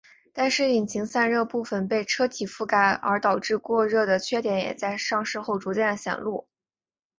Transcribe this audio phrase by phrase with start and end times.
[0.33, 6.47] 但是引擎散热部份被车体覆盖而导致过热的缺点也在上市后逐渐显露。